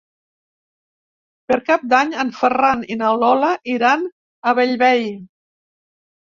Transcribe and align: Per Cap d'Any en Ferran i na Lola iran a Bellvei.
Per 1.51 1.57
Cap 1.67 1.83
d'Any 1.91 2.15
en 2.23 2.31
Ferran 2.37 2.81
i 2.95 2.97
na 3.03 3.11
Lola 3.25 3.51
iran 3.75 4.09
a 4.09 4.55
Bellvei. 4.63 5.07